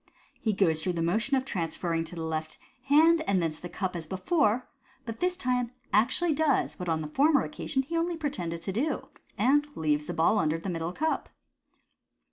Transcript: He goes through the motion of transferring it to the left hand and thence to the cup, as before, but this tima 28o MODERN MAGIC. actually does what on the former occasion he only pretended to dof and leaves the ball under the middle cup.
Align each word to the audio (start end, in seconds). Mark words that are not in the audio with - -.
He 0.41 0.51
goes 0.51 0.81
through 0.83 0.93
the 0.93 1.03
motion 1.03 1.37
of 1.37 1.45
transferring 1.45 2.01
it 2.01 2.07
to 2.07 2.15
the 2.15 2.23
left 2.23 2.57
hand 2.85 3.21
and 3.27 3.39
thence 3.39 3.57
to 3.57 3.61
the 3.61 3.69
cup, 3.69 3.95
as 3.95 4.07
before, 4.07 4.67
but 5.05 5.19
this 5.19 5.37
tima 5.37 5.45
28o 5.45 5.45
MODERN 5.53 5.65
MAGIC. 5.65 5.75
actually 5.93 6.33
does 6.33 6.79
what 6.79 6.89
on 6.89 7.01
the 7.03 7.07
former 7.07 7.41
occasion 7.43 7.83
he 7.83 7.95
only 7.95 8.17
pretended 8.17 8.63
to 8.63 8.73
dof 8.73 9.07
and 9.37 9.67
leaves 9.75 10.05
the 10.05 10.13
ball 10.15 10.39
under 10.39 10.57
the 10.57 10.69
middle 10.69 10.91
cup. 10.91 11.29